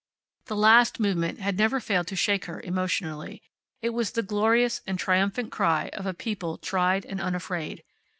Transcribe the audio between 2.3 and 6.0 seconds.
her emotionally. It was the glorious and triumphant cry